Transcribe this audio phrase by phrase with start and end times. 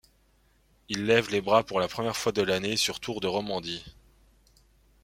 [0.89, 3.85] Il lève les bras pour la première fois de l'année sur Tour de Romandie.